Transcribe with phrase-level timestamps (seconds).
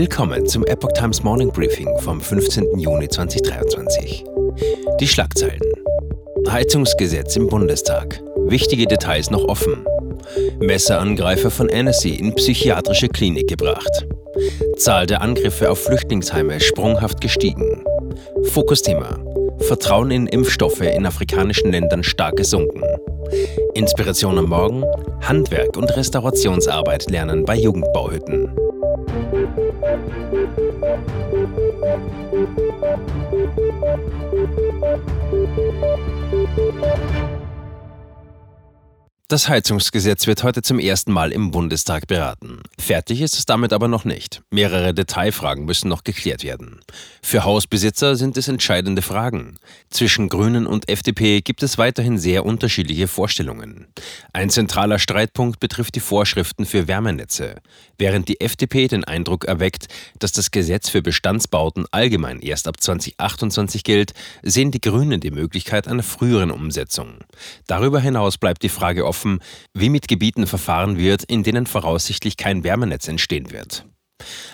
[0.00, 2.78] Willkommen zum Epoch Times Morning Briefing vom 15.
[2.78, 4.24] Juni 2023.
[4.98, 5.60] Die Schlagzeilen.
[6.48, 8.18] Heizungsgesetz im Bundestag.
[8.46, 9.84] Wichtige Details noch offen.
[10.58, 14.06] Messerangreifer von NSC in psychiatrische Klinik gebracht.
[14.78, 17.84] Zahl der Angriffe auf Flüchtlingsheime sprunghaft gestiegen.
[18.44, 19.18] Fokusthema.
[19.58, 22.82] Vertrauen in Impfstoffe in afrikanischen Ländern stark gesunken.
[23.74, 24.82] Inspiration am Morgen,
[25.20, 28.50] Handwerk und Restaurationsarbeit lernen bei Jugendbauhütten.
[35.70, 36.69] Música
[39.30, 42.64] Das Heizungsgesetz wird heute zum ersten Mal im Bundestag beraten.
[42.80, 44.42] Fertig ist es damit aber noch nicht.
[44.50, 46.80] Mehrere Detailfragen müssen noch geklärt werden.
[47.22, 49.60] Für Hausbesitzer sind es entscheidende Fragen.
[49.88, 53.86] Zwischen Grünen und FDP gibt es weiterhin sehr unterschiedliche Vorstellungen.
[54.32, 57.60] Ein zentraler Streitpunkt betrifft die Vorschriften für Wärmenetze.
[57.98, 59.86] Während die FDP den Eindruck erweckt,
[60.18, 65.86] dass das Gesetz für Bestandsbauten allgemein erst ab 2028 gilt, sehen die Grünen die Möglichkeit
[65.86, 67.18] einer früheren Umsetzung.
[67.68, 69.40] Darüber hinaus bleibt die Frage offen, offen,
[69.74, 73.84] wie mit Gebieten verfahren wird, in denen voraussichtlich kein Wärmenetz entstehen wird.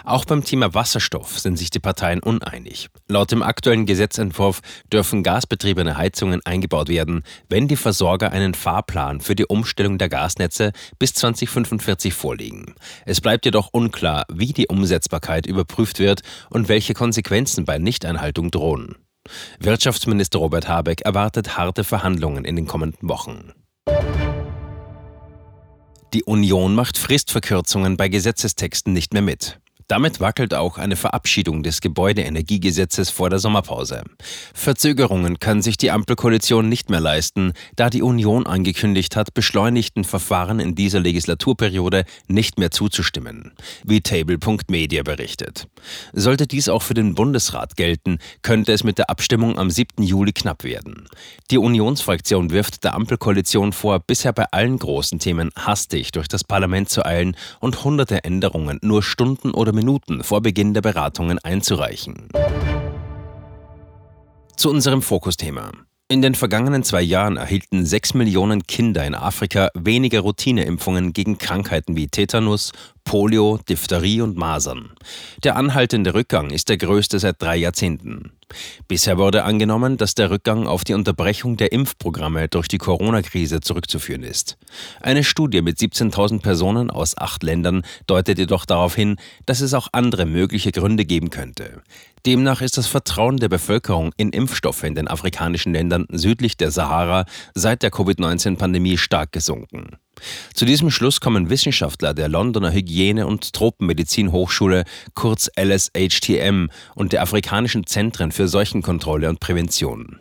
[0.04, 2.88] Auch beim Thema Wasserstoff sind sich die Parteien uneinig.
[3.08, 4.60] Laut dem aktuellen Gesetzentwurf
[4.92, 10.72] dürfen gasbetriebene Heizungen eingebaut werden, wenn die Versorger einen Fahrplan für die Umstellung der Gasnetze
[11.00, 12.74] bis 2045 vorlegen.
[13.06, 18.94] Es bleibt jedoch unklar, wie die Umsetzbarkeit überprüft wird und welche Konsequenzen bei Nichteinhaltung drohen.
[19.58, 23.52] Wirtschaftsminister Robert Habeck erwartet harte Verhandlungen in den kommenden Wochen.
[26.16, 29.60] Die Union macht Fristverkürzungen bei Gesetzestexten nicht mehr mit.
[29.88, 34.02] Damit wackelt auch eine Verabschiedung des Gebäudeenergiegesetzes vor der Sommerpause.
[34.52, 40.58] Verzögerungen kann sich die Ampelkoalition nicht mehr leisten, da die Union angekündigt hat, beschleunigten Verfahren
[40.58, 43.52] in dieser Legislaturperiode nicht mehr zuzustimmen,
[43.84, 45.68] wie Table.media berichtet.
[46.12, 50.02] Sollte dies auch für den Bundesrat gelten, könnte es mit der Abstimmung am 7.
[50.02, 51.06] Juli knapp werden.
[51.52, 56.88] Die Unionsfraktion wirft der Ampelkoalition vor, bisher bei allen großen Themen hastig durch das Parlament
[56.88, 62.28] zu eilen und hunderte Änderungen nur Stunden oder Minuten vor Beginn der Beratungen einzureichen.
[64.56, 65.70] Zu unserem Fokusthema.
[66.08, 71.96] In den vergangenen zwei Jahren erhielten sechs Millionen Kinder in Afrika weniger Routineimpfungen gegen Krankheiten
[71.96, 72.72] wie Tetanus,
[73.06, 74.90] Polio, Diphtherie und Masern.
[75.44, 78.32] Der anhaltende Rückgang ist der größte seit drei Jahrzehnten.
[78.88, 84.24] Bisher wurde angenommen, dass der Rückgang auf die Unterbrechung der Impfprogramme durch die Corona-Krise zurückzuführen
[84.24, 84.58] ist.
[85.00, 89.88] Eine Studie mit 17.000 Personen aus acht Ländern deutet jedoch darauf hin, dass es auch
[89.92, 91.82] andere mögliche Gründe geben könnte.
[92.26, 97.24] Demnach ist das Vertrauen der Bevölkerung in Impfstoffe in den afrikanischen Ländern südlich der Sahara
[97.54, 99.96] seit der Covid-19-Pandemie stark gesunken.
[100.54, 104.84] Zu diesem Schluss kommen Wissenschaftler der Londoner Hygiene- und Tropenmedizin-Hochschule,
[105.14, 110.20] kurz LSHTM, und der afrikanischen Zentren für Seuchenkontrolle und Prävention.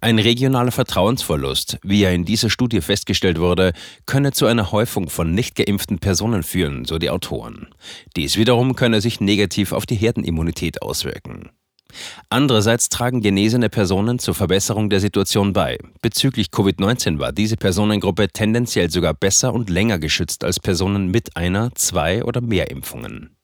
[0.00, 3.72] Ein regionaler Vertrauensverlust, wie er in dieser Studie festgestellt wurde,
[4.06, 7.68] könne zu einer Häufung von nicht geimpften Personen führen, so die Autoren.
[8.16, 11.50] Dies wiederum könne sich negativ auf die Herdenimmunität auswirken.
[12.30, 15.78] Andererseits tragen genesene Personen zur Verbesserung der Situation bei.
[16.02, 21.74] Bezüglich Covid-19 war diese Personengruppe tendenziell sogar besser und länger geschützt als Personen mit einer,
[21.74, 23.38] zwei oder mehr Impfungen.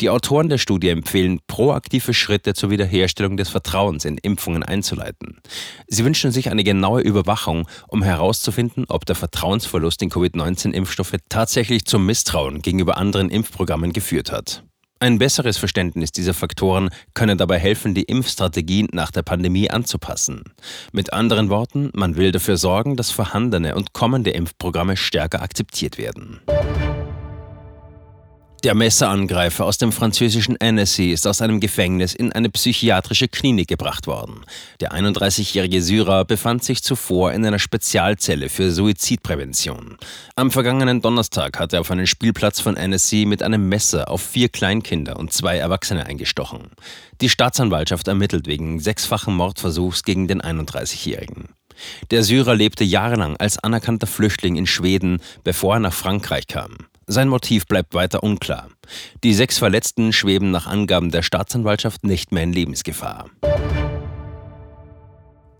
[0.00, 5.40] Die Autoren der Studie empfehlen, proaktive Schritte zur Wiederherstellung des Vertrauens in Impfungen einzuleiten.
[5.86, 12.06] Sie wünschen sich eine genaue Überwachung, um herauszufinden, ob der Vertrauensverlust in Covid-19-Impfstoffe tatsächlich zum
[12.06, 14.62] Misstrauen gegenüber anderen Impfprogrammen geführt hat.
[15.00, 20.42] Ein besseres Verständnis dieser Faktoren könne dabei helfen, die Impfstrategien nach der Pandemie anzupassen.
[20.90, 26.40] Mit anderen Worten, man will dafür sorgen, dass vorhandene und kommende Impfprogramme stärker akzeptiert werden.
[28.64, 34.08] Der Messerangreifer aus dem französischen Annecy ist aus einem Gefängnis in eine psychiatrische Klinik gebracht
[34.08, 34.44] worden.
[34.80, 39.96] Der 31-jährige Syrer befand sich zuvor in einer Spezialzelle für Suizidprävention.
[40.34, 44.48] Am vergangenen Donnerstag hat er auf einen Spielplatz von Annecy mit einem Messer auf vier
[44.48, 46.72] Kleinkinder und zwei Erwachsene eingestochen.
[47.20, 51.50] Die Staatsanwaltschaft ermittelt wegen sechsfachen Mordversuchs gegen den 31-jährigen.
[52.10, 56.76] Der Syrer lebte jahrelang als anerkannter Flüchtling in Schweden, bevor er nach Frankreich kam.
[57.10, 58.68] Sein Motiv bleibt weiter unklar.
[59.24, 63.30] Die sechs Verletzten schweben nach Angaben der Staatsanwaltschaft nicht mehr in Lebensgefahr.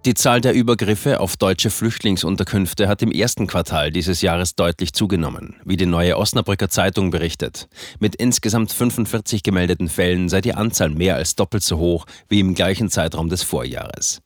[0.05, 5.57] Die Zahl der Übergriffe auf deutsche Flüchtlingsunterkünfte hat im ersten Quartal dieses Jahres deutlich zugenommen,
[5.65, 7.69] wie die neue Osnabrücker Zeitung berichtet.
[7.99, 12.55] Mit insgesamt 45 gemeldeten Fällen sei die Anzahl mehr als doppelt so hoch wie im
[12.55, 14.21] gleichen Zeitraum des Vorjahres.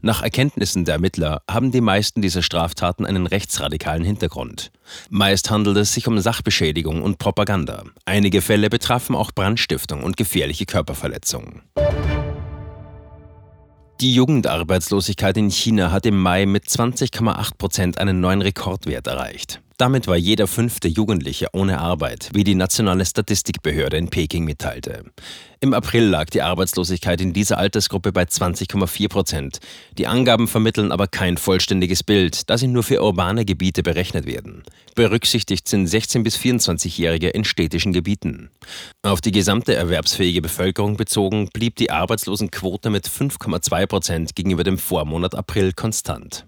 [0.00, 4.70] Nach Erkenntnissen der Ermittler haben die meisten dieser Straftaten einen rechtsradikalen Hintergrund.
[5.10, 7.84] Meist handelt es sich um Sachbeschädigung und Propaganda.
[8.04, 11.62] Einige Fälle betrafen auch Brandstiftung und gefährliche Körperverletzung.
[14.00, 19.60] Die Jugendarbeitslosigkeit in China hat im Mai mit 20,8 Prozent einen neuen Rekordwert erreicht.
[19.78, 25.04] Damit war jeder fünfte Jugendliche ohne Arbeit, wie die nationale Statistikbehörde in Peking mitteilte.
[25.60, 29.60] Im April lag die Arbeitslosigkeit in dieser Altersgruppe bei 20,4 Prozent.
[29.96, 34.64] Die Angaben vermitteln aber kein vollständiges Bild, da sie nur für urbane Gebiete berechnet werden.
[34.96, 38.50] Berücksichtigt sind 16- bis 24-Jährige in städtischen Gebieten.
[39.02, 45.36] Auf die gesamte erwerbsfähige Bevölkerung bezogen blieb die Arbeitslosenquote mit 5,2 Prozent gegenüber dem Vormonat
[45.36, 46.46] April konstant.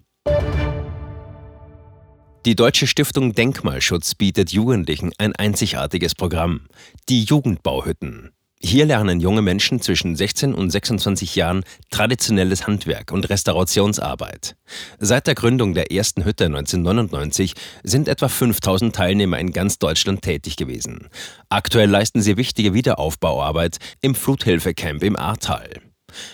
[2.43, 6.61] Die Deutsche Stiftung Denkmalschutz bietet Jugendlichen ein einzigartiges Programm,
[7.07, 8.31] die Jugendbauhütten.
[8.59, 14.55] Hier lernen junge Menschen zwischen 16 und 26 Jahren traditionelles Handwerk und Restaurationsarbeit.
[14.97, 17.53] Seit der Gründung der ersten Hütte 1999
[17.83, 21.09] sind etwa 5000 Teilnehmer in ganz Deutschland tätig gewesen.
[21.49, 25.69] Aktuell leisten sie wichtige Wiederaufbauarbeit im Fluthilfecamp im Ahrtal.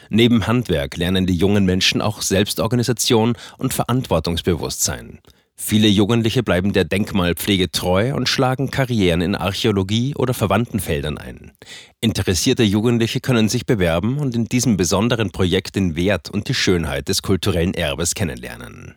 [0.09, 5.19] Neben Handwerk lernen die jungen Menschen auch Selbstorganisation und Verantwortungsbewusstsein.
[5.59, 11.51] Viele Jugendliche bleiben der Denkmalpflege treu und schlagen Karrieren in Archäologie oder verwandten Feldern ein.
[11.99, 17.09] Interessierte Jugendliche können sich bewerben und in diesem besonderen Projekt den Wert und die Schönheit
[17.09, 18.95] des kulturellen Erbes kennenlernen.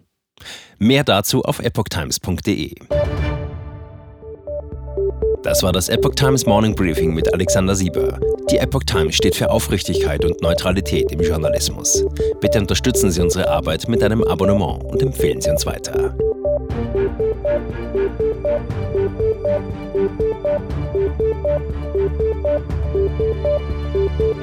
[0.78, 2.74] Mehr dazu auf epochtimes.de.
[5.42, 8.20] Das war das Epoch Times Morning Briefing mit Alexander Sieber.
[8.50, 12.04] Die Epoch Times steht für Aufrichtigkeit und Neutralität im Journalismus.
[12.40, 16.14] Bitte unterstützen Sie unsere Arbeit mit einem Abonnement und empfehlen Sie uns weiter.
[16.50, 17.00] Thank
[24.20, 24.39] you.